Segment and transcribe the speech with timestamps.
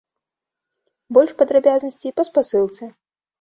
[1.17, 2.83] Больш падрабязнасцей па спасылцы.